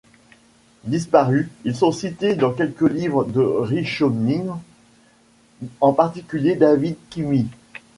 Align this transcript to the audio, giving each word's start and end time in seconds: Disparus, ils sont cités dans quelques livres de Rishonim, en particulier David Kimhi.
Disparus, 0.83 1.47
ils 1.63 1.75
sont 1.75 1.91
cités 1.91 2.33
dans 2.33 2.51
quelques 2.53 2.89
livres 2.91 3.23
de 3.23 3.39
Rishonim, 3.41 4.57
en 5.79 5.93
particulier 5.93 6.55
David 6.55 6.95
Kimhi. 7.11 7.45